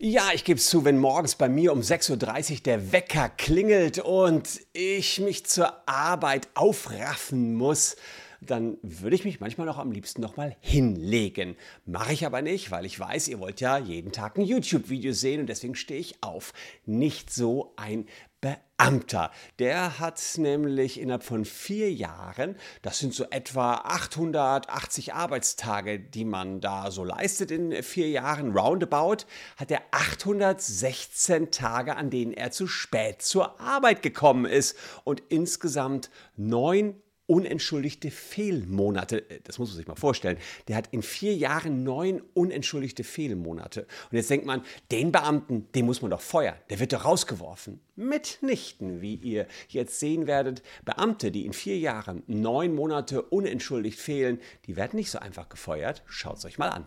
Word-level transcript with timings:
Ja, 0.00 0.30
ich 0.32 0.44
gebe 0.44 0.60
zu, 0.60 0.84
wenn 0.84 0.96
morgens 0.96 1.34
bei 1.34 1.48
mir 1.48 1.72
um 1.72 1.80
6.30 1.80 2.52
Uhr 2.52 2.56
der 2.60 2.92
Wecker 2.92 3.30
klingelt 3.30 3.98
und 3.98 4.60
ich 4.72 5.18
mich 5.18 5.44
zur 5.46 5.72
Arbeit 5.88 6.46
aufraffen 6.54 7.56
muss, 7.56 7.96
dann 8.40 8.78
würde 8.82 9.16
ich 9.16 9.24
mich 9.24 9.40
manchmal 9.40 9.66
noch 9.66 9.78
am 9.78 9.92
liebsten 9.92 10.20
nochmal 10.20 10.56
hinlegen. 10.60 11.56
Mache 11.86 12.12
ich 12.12 12.24
aber 12.24 12.42
nicht, 12.42 12.70
weil 12.70 12.84
ich 12.84 12.98
weiß, 12.98 13.28
ihr 13.28 13.40
wollt 13.40 13.60
ja 13.60 13.78
jeden 13.78 14.12
Tag 14.12 14.38
ein 14.38 14.44
YouTube-Video 14.44 15.12
sehen 15.12 15.40
und 15.40 15.46
deswegen 15.48 15.74
stehe 15.74 16.00
ich 16.00 16.22
auf. 16.22 16.52
Nicht 16.86 17.32
so 17.32 17.72
ein 17.76 18.06
Beamter. 18.40 19.32
Der 19.58 19.98
hat 19.98 20.22
nämlich 20.36 21.00
innerhalb 21.00 21.24
von 21.24 21.44
vier 21.44 21.92
Jahren, 21.92 22.54
das 22.82 23.00
sind 23.00 23.12
so 23.12 23.24
etwa 23.30 23.74
880 23.74 25.12
Arbeitstage, 25.14 25.98
die 25.98 26.24
man 26.24 26.60
da 26.60 26.92
so 26.92 27.02
leistet 27.02 27.50
in 27.50 27.82
vier 27.82 28.08
Jahren, 28.08 28.56
roundabout, 28.56 29.24
hat 29.56 29.72
er 29.72 29.82
816 29.90 31.50
Tage, 31.50 31.96
an 31.96 32.10
denen 32.10 32.32
er 32.32 32.52
zu 32.52 32.68
spät 32.68 33.22
zur 33.22 33.60
Arbeit 33.60 34.02
gekommen 34.02 34.44
ist 34.44 34.76
und 35.02 35.20
insgesamt 35.28 36.10
neun 36.36 36.94
unentschuldigte 37.28 38.10
Fehlmonate. 38.10 39.22
Das 39.44 39.58
muss 39.58 39.68
man 39.68 39.76
sich 39.76 39.86
mal 39.86 39.94
vorstellen. 39.94 40.38
Der 40.66 40.76
hat 40.76 40.88
in 40.92 41.02
vier 41.02 41.36
Jahren 41.36 41.84
neun 41.84 42.22
unentschuldigte 42.34 43.04
Fehlmonate. 43.04 43.86
Und 44.10 44.16
jetzt 44.16 44.30
denkt 44.30 44.46
man, 44.46 44.62
den 44.90 45.12
Beamten, 45.12 45.68
den 45.74 45.86
muss 45.86 46.00
man 46.00 46.10
doch 46.10 46.22
feuern. 46.22 46.56
Der 46.70 46.80
wird 46.80 46.94
doch 46.94 47.04
rausgeworfen. 47.04 47.80
Mitnichten, 47.96 49.02
wie 49.02 49.16
ihr 49.16 49.46
jetzt 49.68 50.00
sehen 50.00 50.26
werdet. 50.26 50.62
Beamte, 50.84 51.30
die 51.30 51.44
in 51.44 51.52
vier 51.52 51.78
Jahren 51.78 52.22
neun 52.26 52.74
Monate 52.74 53.22
unentschuldigt 53.22 54.00
fehlen, 54.00 54.40
die 54.66 54.76
werden 54.76 54.96
nicht 54.96 55.10
so 55.10 55.18
einfach 55.18 55.50
gefeuert. 55.50 56.02
Schaut 56.06 56.38
es 56.38 56.46
euch 56.46 56.58
mal 56.58 56.70
an. 56.70 56.84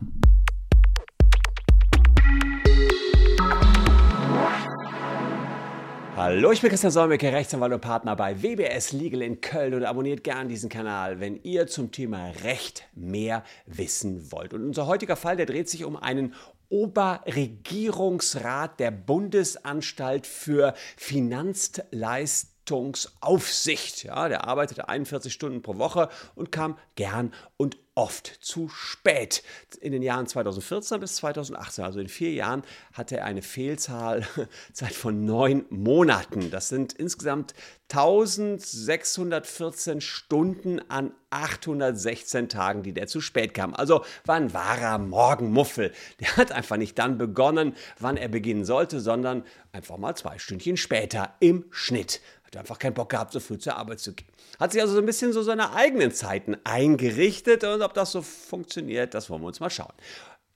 Hallo, 6.24 6.52
ich 6.52 6.62
bin 6.62 6.70
Christian 6.70 6.92
Solmecke, 6.92 7.34
Rechtsanwalt 7.34 7.74
und 7.74 7.82
Partner 7.82 8.16
bei 8.16 8.44
WBS 8.44 8.92
Legal 8.92 9.24
in 9.24 9.42
Köln 9.42 9.74
und 9.74 9.86
abonniert 9.86 10.24
gern 10.24 10.50
diesen 10.50 10.70
Kanal, 10.70 11.20
wenn 11.20 11.42
ihr 11.42 11.66
zum 11.66 11.92
Thema 11.92 12.30
Recht 12.44 12.84
mehr 12.94 13.44
wissen 13.66 14.32
wollt. 14.32 14.54
Und 14.54 14.64
unser 14.64 14.86
heutiger 14.86 15.16
Fall, 15.16 15.36
der 15.36 15.48
dreht 15.48 15.68
sich 15.68 15.84
um 15.84 15.98
einen 15.98 16.36
Oberregierungsrat 16.70 18.80
der 18.80 18.92
Bundesanstalt 18.92 20.28
für 20.28 20.76
Finanzleistungen 20.96 22.52
Leistungsaufsicht. 22.72 24.04
Ja, 24.04 24.30
der 24.30 24.48
arbeitete 24.48 24.88
41 24.88 25.34
Stunden 25.34 25.62
pro 25.62 25.78
Woche 25.78 26.10
und 26.36 26.52
kam 26.52 26.78
gern 26.96 27.34
und 27.58 27.78
oft 27.96 28.28
zu 28.42 28.70
spät. 28.70 29.44
In 29.82 29.92
den 29.92 30.02
Jahren 30.02 30.26
2014 30.26 31.00
bis 31.00 31.18
2018, 31.18 31.84
also 31.84 32.00
in 32.00 32.08
vier 32.08 32.32
Jahren, 32.32 32.64
hatte 32.94 33.18
er 33.18 33.26
eine 33.26 33.42
Fehlzahl 33.42 34.26
Zeit 34.74 34.94
von 34.94 35.26
neun 35.26 35.66
Monaten. 35.70 36.52
Das 36.52 36.70
sind 36.70 36.94
insgesamt 36.94 37.54
1614 37.92 40.00
Stunden 40.00 40.80
an 40.90 41.12
816 41.32 42.48
Tagen, 42.48 42.84
die 42.84 42.94
der 42.94 43.08
zu 43.08 43.20
spät 43.20 43.54
kam. 43.54 43.74
Also 43.74 44.06
war 44.26 44.36
ein 44.36 44.54
wahrer 44.54 44.98
Morgenmuffel. 44.98 45.92
Der 46.22 46.38
hat 46.38 46.54
einfach 46.54 46.78
nicht 46.78 46.98
dann 46.98 47.18
begonnen, 47.18 47.76
wann 48.00 48.16
er 48.16 48.30
beginnen 48.30 48.64
sollte, 48.64 49.02
sondern 49.02 49.44
einfach 49.74 49.98
mal 49.98 50.16
zwei 50.16 50.40
Stündchen 50.40 50.78
später 50.78 51.36
im 51.42 51.66
Schnitt. 51.72 52.22
Hat 52.54 52.60
einfach 52.60 52.80
keinen 52.80 52.94
Bock 52.94 53.10
gehabt, 53.10 53.32
so 53.32 53.40
früh 53.40 53.58
zur 53.58 53.78
Arbeit 53.78 54.00
zu 54.00 54.14
gehen. 54.14 54.28
Hat 54.60 54.74
sich 54.74 54.82
also 54.82 54.94
so 54.94 55.00
ein 55.00 55.06
bisschen 55.06 55.32
so 55.32 55.42
seine 55.42 55.74
eigenen 55.74 56.12
Zeiten 56.12 56.58
eingerichtet 56.66 57.64
und 57.64 57.82
ob 57.82 57.94
das 57.94 58.12
so 58.12 58.22
funktioniert, 58.22 59.14
das 59.14 59.30
wollen 59.30 59.42
wir 59.42 59.48
uns 59.48 59.62
mal 59.62 59.70
schauen. 59.70 59.94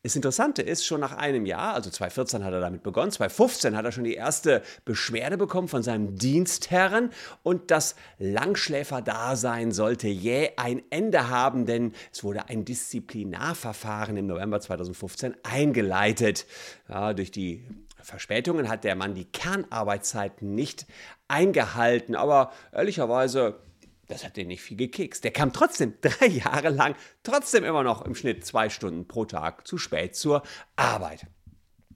Das 0.05 0.15
Interessante 0.15 0.61
ist, 0.61 0.85
schon 0.85 0.99
nach 0.99 1.13
einem 1.13 1.47
Jahr, 1.47 1.73
also 1.73 1.89
2014 1.89 2.43
hat 2.43 2.53
er 2.53 2.59
damit 2.59 2.83
begonnen, 2.83 3.09
2015 3.09 3.75
hat 3.75 3.85
er 3.85 3.91
schon 3.91 4.03
die 4.03 4.13
erste 4.13 4.61
Beschwerde 4.83 5.35
bekommen 5.35 5.67
von 5.67 5.81
seinem 5.81 6.15
Dienstherren 6.15 7.09
und 7.41 7.71
das 7.71 7.95
Langschläferdasein 8.19 9.71
sollte 9.71 10.07
jäh 10.07 10.51
ein 10.57 10.83
Ende 10.91 11.29
haben, 11.29 11.65
denn 11.65 11.93
es 12.13 12.23
wurde 12.23 12.49
ein 12.49 12.65
Disziplinarverfahren 12.65 14.15
im 14.15 14.27
November 14.27 14.61
2015 14.61 15.37
eingeleitet. 15.41 16.45
Ja, 16.87 17.13
durch 17.13 17.31
die 17.31 17.65
Verspätungen 18.05 18.69
hat 18.69 18.83
der 18.83 18.95
Mann 18.95 19.15
die 19.15 19.25
Kernarbeitszeiten 19.25 20.53
nicht 20.53 20.85
eingehalten, 21.27 22.15
aber 22.15 22.51
ehrlicherweise, 22.71 23.59
das 24.07 24.23
hat 24.23 24.37
den 24.37 24.47
nicht 24.47 24.61
viel 24.61 24.77
gekekst. 24.77 25.23
Der 25.23 25.31
kam 25.31 25.51
trotzdem 25.51 25.95
drei 26.01 26.27
Jahre 26.27 26.69
lang, 26.69 26.95
trotzdem 27.23 27.63
immer 27.63 27.83
noch 27.83 28.03
im 28.03 28.15
Schnitt 28.15 28.45
zwei 28.45 28.69
Stunden 28.69 29.07
pro 29.07 29.25
Tag 29.25 29.67
zu 29.67 29.77
spät 29.77 30.15
zur 30.15 30.43
Arbeit. 30.75 31.25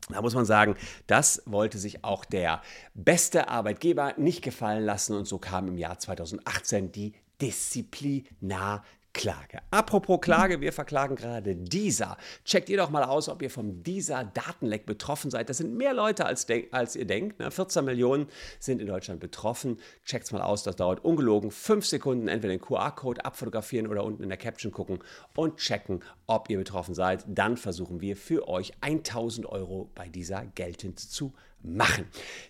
Da 0.09 0.21
muss 0.21 0.33
man 0.33 0.45
sagen, 0.45 0.75
das 1.05 1.43
wollte 1.45 1.77
sich 1.77 2.03
auch 2.03 2.25
der 2.25 2.63
beste 2.95 3.47
Arbeitgeber 3.47 4.15
nicht 4.17 4.41
gefallen 4.41 4.83
lassen 4.83 5.15
und 5.15 5.25
so 5.25 5.37
kam 5.37 5.67
im 5.67 5.77
Jahr 5.77 5.99
2018 5.99 6.91
die 6.91 7.13
Disziplinar 7.39 8.83
Klage. 9.13 9.59
Apropos 9.71 10.21
Klage, 10.21 10.61
wir 10.61 10.71
verklagen 10.71 11.15
gerade 11.15 11.55
dieser. 11.55 12.17
Checkt 12.45 12.69
ihr 12.69 12.77
doch 12.77 12.89
mal 12.89 13.03
aus, 13.03 13.27
ob 13.27 13.41
ihr 13.41 13.49
vom 13.49 13.81
dieser 13.83 14.23
Datenleck 14.23 14.85
betroffen 14.85 15.31
seid. 15.31 15.49
Das 15.49 15.57
sind 15.57 15.75
mehr 15.75 15.93
Leute, 15.93 16.25
als, 16.25 16.45
als 16.71 16.95
ihr 16.95 17.05
denkt. 17.05 17.39
Ne? 17.39 17.49
14 17.49 17.83
Millionen 17.83 18.27
sind 18.59 18.79
in 18.81 18.87
Deutschland 18.87 19.19
betroffen. 19.19 19.79
Checkt's 20.05 20.31
mal 20.31 20.41
aus, 20.41 20.63
das 20.63 20.75
dauert 20.75 21.03
ungelogen 21.03 21.49
fünf 21.49 21.85
Sekunden. 21.85 22.27
Entweder 22.27 22.53
den 22.53 22.61
QR-Code 22.61 23.25
abfotografieren 23.25 23.87
oder 23.87 24.03
unten 24.03 24.23
in 24.23 24.29
der 24.29 24.37
Caption 24.37 24.71
gucken 24.71 24.99
und 25.35 25.57
checken, 25.57 26.03
ob 26.27 26.49
ihr 26.49 26.57
betroffen 26.59 26.93
seid. 26.93 27.25
Dann 27.27 27.57
versuchen 27.57 28.01
wir 28.01 28.15
für 28.15 28.47
euch 28.47 28.73
1000 28.81 29.47
Euro 29.47 29.89
bei 29.95 30.07
dieser 30.07 30.45
geltend 30.45 30.99
zu 30.99 31.29
machen. 31.29 31.48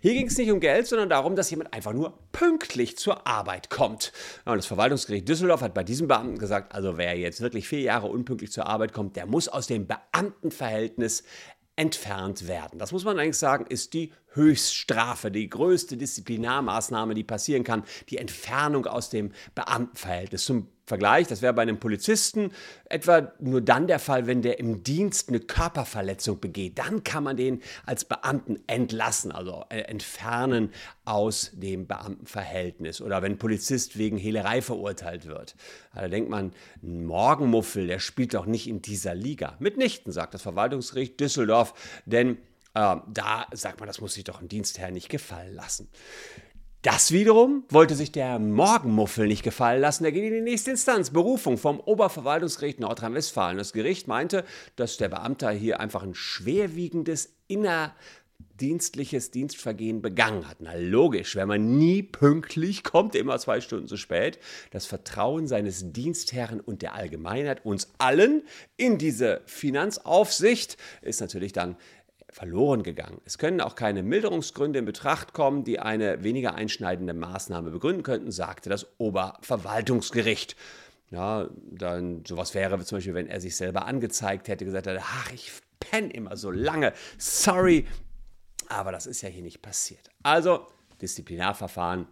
Hier 0.01 0.13
ging 0.13 0.27
es 0.27 0.37
nicht 0.37 0.51
um 0.51 0.59
Geld, 0.59 0.87
sondern 0.87 1.09
darum, 1.09 1.35
dass 1.35 1.49
jemand 1.49 1.73
einfach 1.73 1.93
nur 1.93 2.17
pünktlich 2.31 2.97
zur 2.97 3.25
Arbeit 3.25 3.69
kommt. 3.69 4.11
Und 4.45 4.57
das 4.57 4.67
Verwaltungsgericht 4.67 5.27
Düsseldorf 5.27 5.61
hat 5.61 5.73
bei 5.73 5.83
diesem 5.83 6.07
Beamten 6.07 6.37
gesagt, 6.37 6.73
also 6.73 6.97
wer 6.97 7.17
jetzt 7.17 7.41
wirklich 7.41 7.67
vier 7.67 7.81
Jahre 7.81 8.07
unpünktlich 8.07 8.51
zur 8.51 8.67
Arbeit 8.67 8.93
kommt, 8.93 9.15
der 9.15 9.25
muss 9.25 9.47
aus 9.47 9.67
dem 9.67 9.87
Beamtenverhältnis 9.87 11.23
entfernt 11.75 12.47
werden. 12.47 12.77
Das 12.77 12.91
muss 12.91 13.05
man 13.05 13.17
eigentlich 13.17 13.37
sagen, 13.37 13.65
ist 13.67 13.93
die 13.93 14.11
Höchststrafe, 14.33 15.31
die 15.31 15.49
größte 15.49 15.95
Disziplinarmaßnahme, 15.95 17.13
die 17.13 17.23
passieren 17.23 17.63
kann, 17.63 17.83
die 18.09 18.17
Entfernung 18.17 18.85
aus 18.85 19.09
dem 19.09 19.31
Beamtenverhältnis. 19.55 20.43
Zum 20.43 20.67
Vergleich, 20.89 21.27
das 21.27 21.43
wäre 21.43 21.53
bei 21.53 21.61
einem 21.61 21.79
Polizisten 21.79 22.51
etwa 22.85 23.31
nur 23.39 23.61
dann 23.61 23.85
der 23.85 23.99
Fall, 23.99 24.25
wenn 24.25 24.41
der 24.41 24.59
im 24.59 24.83
Dienst 24.83 25.29
eine 25.29 25.39
Körperverletzung 25.39 26.39
begeht. 26.39 26.79
Dann 26.79 27.03
kann 27.03 27.23
man 27.23 27.37
den 27.37 27.61
als 27.85 28.05
Beamten 28.05 28.59
entlassen, 28.65 29.31
also 29.31 29.65
äh, 29.69 29.81
entfernen 29.81 30.73
aus 31.05 31.51
dem 31.53 31.85
Beamtenverhältnis. 31.85 33.01
Oder 33.01 33.21
wenn 33.21 33.33
ein 33.33 33.37
Polizist 33.37 33.99
wegen 33.99 34.17
Hehlerei 34.17 34.63
verurteilt 34.63 35.27
wird. 35.27 35.55
Da 35.93 36.07
denkt 36.07 36.29
man, 36.29 36.53
ein 36.81 37.05
Morgenmuffel, 37.05 37.85
der 37.85 37.99
spielt 37.99 38.33
doch 38.33 38.47
nicht 38.47 38.67
in 38.67 38.81
dieser 38.81 39.13
Liga. 39.13 39.57
Mitnichten, 39.59 40.11
sagt 40.11 40.33
das 40.33 40.41
Verwaltungsgericht 40.41 41.19
Düsseldorf, 41.19 42.01
denn 42.07 42.39
äh, 42.73 42.95
da 43.07 43.45
sagt 43.51 43.79
man, 43.79 43.85
das 43.85 44.01
muss 44.01 44.15
sich 44.15 44.23
doch 44.23 44.41
ein 44.41 44.47
Dienstherr 44.47 44.89
nicht 44.89 45.09
gefallen 45.09 45.53
lassen. 45.53 45.87
Das 46.81 47.11
wiederum 47.11 47.65
wollte 47.67 47.93
sich 47.93 48.13
der 48.13 48.39
Morgenmuffel 48.39 49.27
nicht 49.27 49.43
gefallen 49.43 49.81
lassen. 49.81 50.05
Er 50.05 50.13
ging 50.13 50.23
in 50.23 50.33
die 50.33 50.39
nächste 50.39 50.71
Instanz, 50.71 51.09
Berufung 51.09 51.57
vom 51.57 51.81
Oberverwaltungsgericht 51.81 52.79
Nordrhein-Westfalen. 52.79 53.57
Das 53.57 53.73
Gericht 53.73 54.07
meinte, 54.07 54.45
dass 54.77 54.95
der 54.95 55.09
Beamte 55.09 55.49
hier 55.49 55.81
einfach 55.81 56.03
ein 56.03 56.15
schwerwiegendes 56.15 57.33
innerdienstliches 57.49 59.29
Dienstvergehen 59.31 60.01
begangen 60.01 60.47
hat. 60.47 60.61
Na 60.61 60.71
logisch, 60.75 61.35
wenn 61.35 61.49
man 61.49 61.77
nie 61.77 62.01
pünktlich 62.01 62.85
kommt, 62.85 63.13
immer 63.13 63.37
zwei 63.39 63.59
Stunden 63.59 63.89
zu 63.89 63.97
spät, 63.97 64.39
das 64.71 64.85
Vertrauen 64.85 65.47
seines 65.47 65.91
Dienstherren 65.91 66.61
und 66.61 66.81
der 66.81 66.95
Allgemeinheit, 66.95 67.65
uns 67.65 67.89
allen 67.97 68.43
in 68.77 68.97
diese 68.97 69.41
Finanzaufsicht, 69.47 70.77
ist 71.01 71.19
natürlich 71.19 71.51
dann 71.51 71.75
verloren 72.31 72.83
gegangen. 72.83 73.21
Es 73.25 73.37
können 73.37 73.61
auch 73.61 73.75
keine 73.75 74.03
Milderungsgründe 74.03 74.79
in 74.79 74.85
Betracht 74.85 75.33
kommen, 75.33 75.63
die 75.63 75.79
eine 75.79 76.23
weniger 76.23 76.55
einschneidende 76.55 77.13
Maßnahme 77.13 77.71
begründen 77.71 78.03
könnten, 78.03 78.31
sagte 78.31 78.69
das 78.69 78.87
Oberverwaltungsgericht. 78.99 80.55
Ja, 81.11 81.49
dann 81.71 82.23
sowas 82.25 82.53
wäre 82.53 82.79
zum 82.83 82.97
Beispiel, 82.97 83.15
wenn 83.15 83.27
er 83.27 83.41
sich 83.41 83.55
selber 83.55 83.85
angezeigt 83.85 84.47
hätte, 84.47 84.65
gesagt 84.65 84.85
hätte, 84.85 85.01
ach, 85.01 85.31
ich 85.31 85.51
penne 85.79 86.11
immer 86.11 86.37
so 86.37 86.51
lange, 86.51 86.93
sorry, 87.17 87.87
aber 88.67 88.91
das 88.91 89.07
ist 89.07 89.21
ja 89.21 89.29
hier 89.29 89.41
nicht 89.41 89.61
passiert. 89.61 90.09
Also 90.21 90.67
Disziplinarverfahren 91.01 92.07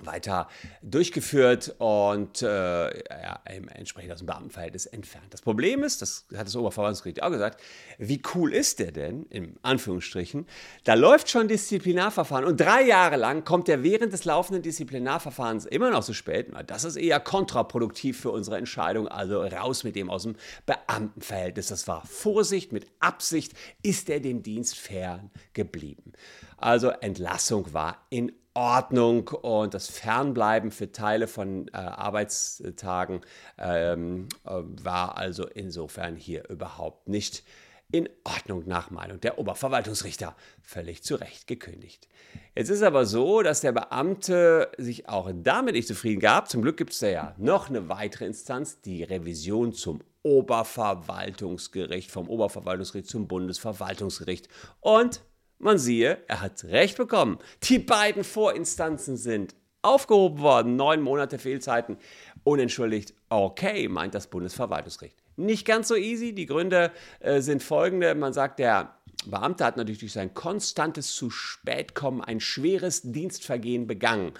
weiter 0.00 0.48
durchgeführt 0.82 1.74
und 1.78 2.42
äh, 2.42 2.98
ja, 2.98 3.40
entsprechend 3.44 4.12
aus 4.12 4.18
dem 4.18 4.26
Beamtenverhältnis 4.26 4.86
entfernt. 4.86 5.26
Das 5.30 5.42
Problem 5.42 5.82
ist, 5.82 6.02
das 6.02 6.26
hat 6.34 6.46
das 6.46 6.56
Oberverwaltungsgericht 6.56 7.22
auch 7.22 7.30
gesagt, 7.30 7.60
wie 7.98 8.20
cool 8.34 8.52
ist 8.52 8.78
der 8.78 8.92
denn, 8.92 9.24
in 9.24 9.56
Anführungsstrichen, 9.62 10.46
da 10.84 10.94
läuft 10.94 11.30
schon 11.30 11.48
Disziplinarverfahren 11.48 12.44
und 12.44 12.60
drei 12.60 12.82
Jahre 12.82 13.16
lang 13.16 13.44
kommt 13.44 13.68
er 13.68 13.82
während 13.82 14.12
des 14.12 14.24
laufenden 14.24 14.62
Disziplinarverfahrens 14.62 15.66
immer 15.66 15.90
noch 15.90 16.02
so 16.02 16.12
spät. 16.12 16.48
Das 16.66 16.84
ist 16.84 16.96
eher 16.96 17.20
kontraproduktiv 17.20 18.20
für 18.20 18.30
unsere 18.30 18.58
Entscheidung, 18.58 19.08
also 19.08 19.42
raus 19.42 19.84
mit 19.84 19.96
dem 19.96 20.10
aus 20.10 20.24
dem 20.24 20.36
Beamtenverhältnis. 20.66 21.68
Das 21.68 21.88
war 21.88 22.04
Vorsicht, 22.06 22.72
mit 22.72 22.86
Absicht 23.00 23.52
ist 23.82 24.10
er 24.10 24.20
dem 24.20 24.42
Dienst 24.42 24.78
fern 24.78 25.30
geblieben. 25.52 26.12
Also 26.56 26.88
Entlassung 26.88 27.72
war 27.72 28.06
in 28.10 28.32
Ordnung 28.56 29.28
und 29.28 29.74
das 29.74 29.88
Fernbleiben 29.88 30.70
für 30.70 30.90
Teile 30.90 31.28
von 31.28 31.68
äh, 31.68 31.76
Arbeitstagen 31.76 33.20
ähm, 33.58 34.28
äh, 34.44 34.50
war 34.82 35.18
also 35.18 35.46
insofern 35.46 36.16
hier 36.16 36.48
überhaupt 36.48 37.06
nicht 37.06 37.44
in 37.92 38.08
Ordnung 38.24 38.64
nach 38.66 38.90
Meinung 38.90 39.20
der 39.20 39.38
Oberverwaltungsrichter. 39.38 40.34
Völlig 40.62 41.02
zu 41.04 41.16
Recht 41.16 41.46
gekündigt. 41.46 42.08
Jetzt 42.54 42.70
ist 42.70 42.82
aber 42.82 43.04
so, 43.04 43.42
dass 43.42 43.60
der 43.60 43.72
Beamte 43.72 44.72
sich 44.78 45.06
auch 45.08 45.30
damit 45.34 45.74
nicht 45.74 45.86
zufrieden 45.86 46.20
gab. 46.20 46.48
Zum 46.48 46.62
Glück 46.62 46.78
gibt 46.78 46.94
es 46.94 47.00
da 47.00 47.08
ja 47.08 47.34
noch 47.36 47.68
eine 47.68 47.90
weitere 47.90 48.24
Instanz, 48.24 48.80
die 48.80 49.04
Revision 49.04 49.74
zum 49.74 50.00
Oberverwaltungsgericht, 50.22 52.10
vom 52.10 52.28
Oberverwaltungsgericht 52.28 53.10
zum 53.10 53.28
Bundesverwaltungsgericht. 53.28 54.48
Und 54.80 55.20
man 55.58 55.78
siehe, 55.78 56.18
er 56.28 56.40
hat 56.40 56.64
recht 56.64 56.96
bekommen. 56.96 57.38
Die 57.64 57.78
beiden 57.78 58.24
Vorinstanzen 58.24 59.16
sind 59.16 59.54
aufgehoben 59.82 60.40
worden. 60.40 60.76
Neun 60.76 61.00
Monate 61.00 61.38
Fehlzeiten. 61.38 61.96
Unentschuldigt. 62.44 63.14
Okay, 63.28 63.88
meint 63.88 64.14
das 64.14 64.26
Bundesverwaltungsgericht. 64.28 65.16
Nicht 65.36 65.66
ganz 65.66 65.88
so 65.88 65.96
easy. 65.96 66.34
Die 66.34 66.46
Gründe 66.46 66.92
äh, 67.20 67.40
sind 67.40 67.62
folgende. 67.62 68.14
Man 68.14 68.32
sagt, 68.32 68.58
der 68.58 68.96
Beamte 69.26 69.64
hat 69.64 69.76
natürlich 69.76 69.98
durch 69.98 70.12
sein 70.12 70.34
konstantes 70.34 71.14
zu 71.14 71.30
spät 71.30 71.94
kommen 71.94 72.22
ein 72.22 72.40
schweres 72.40 73.02
Dienstvergehen 73.02 73.86
begangen. 73.86 74.32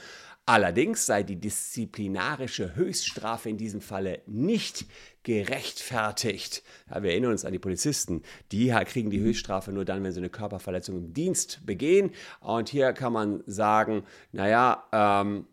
Allerdings 0.48 1.06
sei 1.06 1.24
die 1.24 1.40
disziplinarische 1.40 2.76
Höchststrafe 2.76 3.50
in 3.50 3.58
diesem 3.58 3.80
Falle 3.80 4.22
nicht 4.26 4.86
gerechtfertigt. 5.24 6.62
Ja, 6.88 7.02
wir 7.02 7.10
erinnern 7.10 7.32
uns 7.32 7.44
an 7.44 7.52
die 7.52 7.58
Polizisten. 7.58 8.22
Die 8.52 8.68
kriegen 8.86 9.10
die 9.10 9.18
Höchststrafe 9.18 9.72
nur 9.72 9.84
dann, 9.84 10.04
wenn 10.04 10.12
sie 10.12 10.20
eine 10.20 10.30
Körperverletzung 10.30 10.96
im 10.96 11.12
Dienst 11.12 11.66
begehen. 11.66 12.12
Und 12.38 12.68
hier 12.68 12.92
kann 12.92 13.12
man 13.12 13.42
sagen, 13.46 14.04
naja, 14.30 14.84
ähm, 14.92 15.48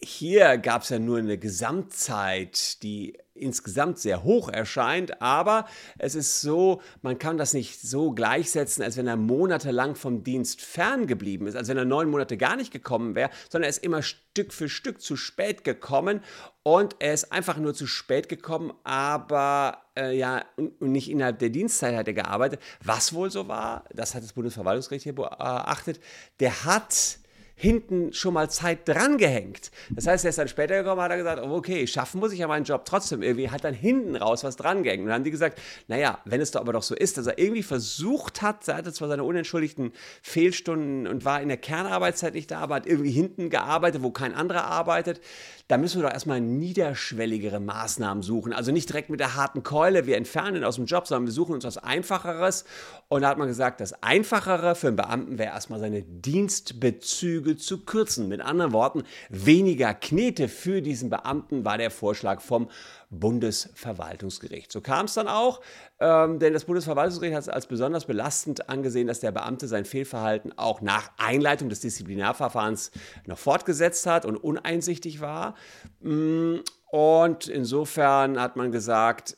hier 0.00 0.58
gab 0.58 0.82
es 0.82 0.90
ja 0.90 1.00
nur 1.00 1.18
eine 1.18 1.38
Gesamtzeit, 1.38 2.84
die 2.84 3.18
insgesamt 3.40 3.98
sehr 3.98 4.24
hoch 4.24 4.48
erscheint, 4.48 5.20
aber 5.22 5.66
es 5.98 6.14
ist 6.14 6.40
so, 6.40 6.80
man 7.02 7.18
kann 7.18 7.38
das 7.38 7.54
nicht 7.54 7.80
so 7.80 8.12
gleichsetzen, 8.12 8.82
als 8.82 8.96
wenn 8.96 9.06
er 9.06 9.16
monatelang 9.16 9.94
vom 9.94 10.24
Dienst 10.24 10.60
ferngeblieben 10.60 11.46
ist, 11.46 11.56
als 11.56 11.68
wenn 11.68 11.76
er 11.76 11.84
neun 11.84 12.10
Monate 12.10 12.36
gar 12.36 12.56
nicht 12.56 12.72
gekommen 12.72 13.14
wäre, 13.14 13.30
sondern 13.48 13.64
er 13.64 13.70
ist 13.70 13.84
immer 13.84 14.02
Stück 14.02 14.52
für 14.52 14.68
Stück 14.68 15.00
zu 15.00 15.16
spät 15.16 15.64
gekommen 15.64 16.20
und 16.62 16.96
er 16.98 17.14
ist 17.14 17.32
einfach 17.32 17.56
nur 17.56 17.74
zu 17.74 17.86
spät 17.86 18.28
gekommen, 18.28 18.72
aber 18.84 19.78
äh, 19.96 20.16
ja, 20.16 20.44
und 20.56 20.80
nicht 20.80 21.10
innerhalb 21.10 21.38
der 21.38 21.50
Dienstzeit 21.50 21.96
hat 21.96 22.06
er 22.06 22.14
gearbeitet. 22.14 22.60
Was 22.82 23.12
wohl 23.12 23.30
so 23.30 23.48
war, 23.48 23.84
das 23.92 24.14
hat 24.14 24.22
das 24.22 24.32
Bundesverwaltungsgericht 24.32 25.04
hier 25.04 25.14
beachtet, 25.14 26.00
der 26.40 26.64
hat 26.64 27.18
hinten 27.58 28.12
schon 28.12 28.34
mal 28.34 28.48
Zeit 28.48 28.88
dran 28.88 29.18
gehängt. 29.18 29.72
Das 29.90 30.06
heißt, 30.06 30.24
er 30.24 30.30
ist 30.30 30.38
dann 30.38 30.46
später 30.46 30.80
gekommen, 30.80 31.02
hat 31.02 31.10
er 31.10 31.16
gesagt, 31.16 31.42
oh, 31.42 31.56
okay, 31.56 31.88
schaffen 31.88 32.20
muss 32.20 32.32
ich 32.32 32.38
ja 32.38 32.46
meinen 32.46 32.64
Job 32.64 32.84
trotzdem 32.84 33.20
irgendwie, 33.20 33.50
hat 33.50 33.64
dann 33.64 33.74
hinten 33.74 34.14
raus 34.14 34.44
was 34.44 34.54
dran 34.54 34.84
gehängt. 34.84 35.00
Und 35.00 35.06
dann 35.08 35.16
haben 35.16 35.24
die 35.24 35.32
gesagt, 35.32 35.60
naja, 35.88 36.20
wenn 36.24 36.40
es 36.40 36.52
doch 36.52 36.60
aber 36.60 36.72
doch 36.72 36.84
so 36.84 36.94
ist, 36.94 37.18
dass 37.18 37.26
er 37.26 37.36
irgendwie 37.36 37.64
versucht 37.64 38.42
hat, 38.42 38.68
er 38.68 38.76
hatte 38.76 38.92
zwar 38.92 39.08
seine 39.08 39.24
unentschuldigten 39.24 39.90
Fehlstunden 40.22 41.08
und 41.08 41.24
war 41.24 41.42
in 41.42 41.48
der 41.48 41.56
Kernarbeitszeit 41.56 42.34
nicht 42.34 42.52
da, 42.52 42.60
aber 42.60 42.76
hat 42.76 42.86
irgendwie 42.86 43.10
hinten 43.10 43.50
gearbeitet, 43.50 44.04
wo 44.04 44.12
kein 44.12 44.34
anderer 44.34 44.64
arbeitet, 44.64 45.20
da 45.66 45.78
müssen 45.78 46.00
wir 46.00 46.06
doch 46.06 46.14
erstmal 46.14 46.40
niederschwelligere 46.40 47.58
Maßnahmen 47.58 48.22
suchen. 48.22 48.52
Also 48.52 48.70
nicht 48.70 48.88
direkt 48.88 49.10
mit 49.10 49.18
der 49.18 49.34
harten 49.34 49.64
Keule, 49.64 50.06
wir 50.06 50.16
entfernen 50.16 50.58
ihn 50.58 50.64
aus 50.64 50.76
dem 50.76 50.86
Job, 50.86 51.08
sondern 51.08 51.26
wir 51.26 51.32
suchen 51.32 51.54
uns 51.54 51.64
was 51.64 51.76
Einfacheres. 51.76 52.64
Und 53.08 53.22
da 53.22 53.28
hat 53.28 53.38
man 53.38 53.48
gesagt, 53.48 53.80
das 53.80 54.02
Einfachere 54.02 54.76
für 54.76 54.86
einen 54.86 54.96
Beamten 54.96 55.38
wäre 55.38 55.52
erstmal 55.52 55.80
seine 55.80 56.02
Dienstbezüge 56.02 57.47
zu 57.56 57.84
kürzen. 57.84 58.28
Mit 58.28 58.40
anderen 58.40 58.72
Worten, 58.72 59.04
weniger 59.28 59.94
Knete 59.94 60.48
für 60.48 60.82
diesen 60.82 61.10
Beamten 61.10 61.64
war 61.64 61.78
der 61.78 61.90
Vorschlag 61.90 62.40
vom 62.40 62.68
Bundesverwaltungsgericht. 63.10 64.70
So 64.70 64.80
kam 64.80 65.06
es 65.06 65.14
dann 65.14 65.28
auch, 65.28 65.60
ähm, 65.98 66.38
denn 66.38 66.52
das 66.52 66.64
Bundesverwaltungsgericht 66.64 67.34
hat 67.34 67.42
es 67.42 67.48
als 67.48 67.66
besonders 67.66 68.04
belastend 68.04 68.68
angesehen, 68.68 69.06
dass 69.06 69.20
der 69.20 69.32
Beamte 69.32 69.66
sein 69.66 69.84
Fehlverhalten 69.84 70.56
auch 70.58 70.80
nach 70.80 71.10
Einleitung 71.16 71.68
des 71.68 71.80
Disziplinarverfahrens 71.80 72.90
noch 73.26 73.38
fortgesetzt 73.38 74.06
hat 74.06 74.26
und 74.26 74.36
uneinsichtig 74.36 75.20
war. 75.20 75.54
Mm, 76.00 76.56
und 76.90 77.48
insofern 77.48 78.40
hat 78.40 78.56
man 78.56 78.72
gesagt, 78.72 79.36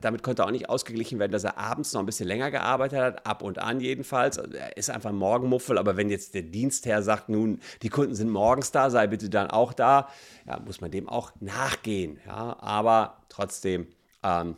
damit 0.00 0.22
konnte 0.22 0.44
auch 0.44 0.50
nicht 0.50 0.68
ausgeglichen 0.68 1.18
werden, 1.18 1.32
dass 1.32 1.44
er 1.44 1.58
abends 1.58 1.92
noch 1.92 2.00
ein 2.00 2.06
bisschen 2.06 2.28
länger 2.28 2.50
gearbeitet 2.50 2.98
hat, 2.98 3.26
ab 3.26 3.42
und 3.42 3.58
an 3.58 3.80
jedenfalls. 3.80 4.38
Also 4.38 4.52
er 4.52 4.76
ist 4.76 4.90
einfach 4.90 5.10
ein 5.10 5.16
Morgenmuffel, 5.16 5.78
aber 5.78 5.96
wenn 5.96 6.10
jetzt 6.10 6.34
der 6.34 6.42
Dienstherr 6.42 7.02
sagt, 7.02 7.28
nun, 7.28 7.60
die 7.82 7.88
Kunden 7.88 8.14
sind 8.14 8.30
morgens 8.30 8.72
da, 8.72 8.90
sei 8.90 9.06
bitte 9.06 9.30
dann 9.30 9.50
auch 9.50 9.72
da, 9.72 10.08
ja, 10.46 10.60
muss 10.60 10.80
man 10.80 10.90
dem 10.90 11.08
auch 11.08 11.32
nachgehen. 11.40 12.20
Ja, 12.26 12.58
aber 12.60 13.22
trotzdem 13.28 13.88
ähm, 14.22 14.56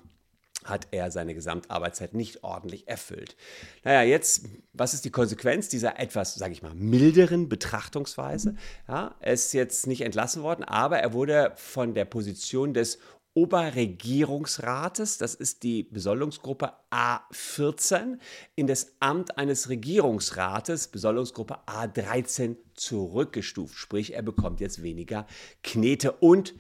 hat 0.65 0.89
er 0.91 1.11
seine 1.11 1.35
Gesamtarbeitszeit 1.35 2.15
nicht 2.15 2.43
ordentlich 2.45 2.89
erfüllt. 2.89 3.37
Naja, 3.85 4.03
jetzt, 4.03 4.47
was 4.73 4.95
ist 4.95 5.05
die 5.05 5.11
Konsequenz 5.11 5.69
dieser 5.69 5.99
etwas, 5.99 6.35
sage 6.35 6.53
ich 6.53 6.63
mal, 6.63 6.75
milderen 6.75 7.49
Betrachtungsweise? 7.49 8.57
Ja, 8.89 9.15
er 9.21 9.33
ist 9.33 9.53
jetzt 9.53 9.87
nicht 9.87 10.03
entlassen 10.03 10.43
worden, 10.43 10.65
aber 10.65 10.99
er 10.99 11.13
wurde 11.13 11.53
von 11.57 11.95
der 11.95 12.05
Position 12.05 12.75
des 12.75 12.99
Oberregierungsrates, 13.35 15.17
das 15.19 15.35
ist 15.35 15.63
die 15.63 15.85
Besoldungsgruppe 15.85 16.73
A14, 16.91 18.19
in 18.57 18.67
das 18.67 18.97
Amt 19.01 19.39
eines 19.39 19.69
Regierungsrates, 19.69 20.89
Besoldungsgruppe 20.89 21.61
A13, 21.67 22.57
zurückgestuft. 22.75 23.77
Sprich, 23.77 24.15
er 24.15 24.23
bekommt 24.23 24.61
jetzt 24.61 24.83
weniger 24.83 25.27
Knete 25.63 26.13
und 26.13 26.55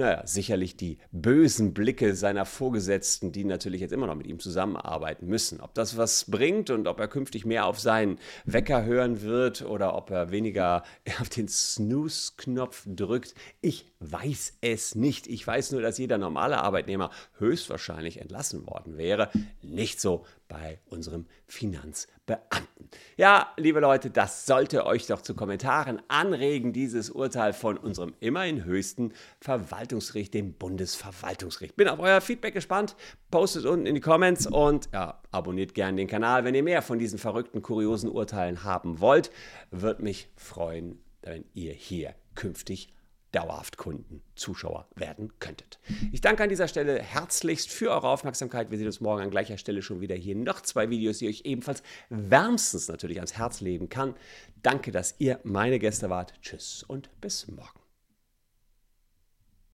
naja, 0.00 0.26
sicherlich 0.26 0.76
die 0.76 0.96
bösen 1.12 1.74
Blicke 1.74 2.14
seiner 2.14 2.46
Vorgesetzten, 2.46 3.32
die 3.32 3.44
natürlich 3.44 3.82
jetzt 3.82 3.92
immer 3.92 4.06
noch 4.06 4.14
mit 4.14 4.26
ihm 4.26 4.38
zusammenarbeiten 4.38 5.26
müssen. 5.26 5.60
Ob 5.60 5.74
das 5.74 5.98
was 5.98 6.30
bringt 6.30 6.70
und 6.70 6.88
ob 6.88 6.98
er 6.98 7.06
künftig 7.06 7.44
mehr 7.44 7.66
auf 7.66 7.78
seinen 7.78 8.18
Wecker 8.46 8.84
hören 8.84 9.20
wird 9.20 9.60
oder 9.60 9.94
ob 9.94 10.10
er 10.10 10.30
weniger 10.30 10.84
auf 11.20 11.28
den 11.28 11.48
Snooze-Knopf 11.48 12.84
drückt, 12.86 13.34
ich 13.60 13.92
weiß 14.00 14.54
es 14.62 14.94
nicht. 14.94 15.26
Ich 15.26 15.46
weiß 15.46 15.72
nur, 15.72 15.82
dass 15.82 15.98
jeder 15.98 16.16
normale 16.16 16.62
Arbeitnehmer 16.62 17.10
höchstwahrscheinlich 17.38 18.22
entlassen 18.22 18.66
worden 18.66 18.96
wäre. 18.96 19.28
Nicht 19.60 20.00
so 20.00 20.24
bei 20.50 20.80
unserem 20.86 21.26
Finanzbeamten. 21.46 22.90
Ja, 23.16 23.52
liebe 23.56 23.78
Leute, 23.80 24.10
das 24.10 24.46
sollte 24.46 24.84
euch 24.84 25.06
doch 25.06 25.22
zu 25.22 25.34
Kommentaren 25.34 26.02
anregen, 26.08 26.72
dieses 26.72 27.08
Urteil 27.08 27.52
von 27.52 27.78
unserem 27.78 28.14
immerhin 28.18 28.64
höchsten 28.64 29.14
Verwaltungsgericht, 29.40 30.34
dem 30.34 30.52
Bundesverwaltungsgericht. 30.54 31.76
Bin 31.76 31.88
auf 31.88 32.00
euer 32.00 32.20
Feedback 32.20 32.52
gespannt. 32.52 32.96
Postet 33.30 33.64
unten 33.64 33.86
in 33.86 33.94
die 33.94 34.00
Comments 34.00 34.44
und 34.48 34.88
ja, 34.92 35.22
abonniert 35.30 35.72
gerne 35.72 35.96
den 35.96 36.08
Kanal, 36.08 36.44
wenn 36.44 36.56
ihr 36.56 36.64
mehr 36.64 36.82
von 36.82 36.98
diesen 36.98 37.20
verrückten, 37.20 37.62
kuriosen 37.62 38.10
Urteilen 38.10 38.64
haben 38.64 39.00
wollt. 39.00 39.30
Würde 39.70 40.02
mich 40.02 40.28
freuen, 40.34 40.98
wenn 41.22 41.44
ihr 41.54 41.72
hier 41.72 42.14
künftig 42.34 42.92
dauerhaft 43.32 43.76
Kunden, 43.76 44.22
Zuschauer 44.34 44.88
werden 44.94 45.32
könntet. 45.38 45.78
Ich 46.12 46.20
danke 46.20 46.42
an 46.42 46.48
dieser 46.48 46.68
Stelle 46.68 47.00
herzlichst 47.02 47.70
für 47.70 47.90
eure 47.90 48.08
Aufmerksamkeit. 48.08 48.70
Wir 48.70 48.78
sehen 48.78 48.86
uns 48.86 49.00
morgen 49.00 49.22
an 49.22 49.30
gleicher 49.30 49.58
Stelle 49.58 49.82
schon 49.82 50.00
wieder 50.00 50.14
hier. 50.14 50.34
Noch 50.34 50.60
zwei 50.60 50.90
Videos, 50.90 51.18
die 51.18 51.28
euch 51.28 51.42
ebenfalls 51.44 51.82
wärmstens 52.08 52.88
natürlich 52.88 53.18
ans 53.18 53.36
Herz 53.36 53.60
legen 53.60 53.88
kann. 53.88 54.14
Danke, 54.62 54.90
dass 54.90 55.14
ihr 55.18 55.40
meine 55.44 55.78
Gäste 55.78 56.10
wart. 56.10 56.34
Tschüss 56.42 56.84
und 56.86 57.10
bis 57.20 57.48
morgen. 57.48 57.79